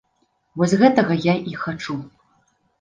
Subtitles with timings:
[0.61, 2.01] Вось гэтага я і хачу.